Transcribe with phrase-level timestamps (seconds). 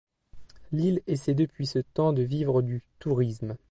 [0.71, 3.55] L'île essaie depuis ce temps de vivre du tourisme.